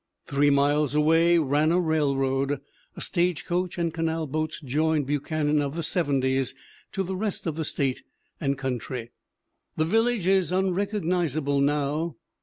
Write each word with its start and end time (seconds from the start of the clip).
Three 0.25 0.49
miles 0.49 0.95
away 0.95 1.37
ran 1.37 1.71
a 1.71 1.79
railroad. 1.79 2.59
A 2.97 3.01
stage 3.01 3.45
coach 3.45 3.77
and 3.77 3.93
canal 3.93 4.25
boats 4.25 4.59
joined 4.59 5.05
Bu 5.05 5.19
chanan 5.19 5.61
of 5.61 5.75
the 5.75 5.83
'705 5.83 6.55
to 6.93 7.03
the 7.03 7.15
rest 7.15 7.45
of 7.45 7.55
the 7.55 7.63
State 7.63 8.01
and 8.39 8.57
coun 8.57 8.79
try. 8.79 9.09
The 9.77 9.85
village 9.85 10.25
is 10.25 10.51
unrecognizable 10.51 11.61
now. 11.61 12.15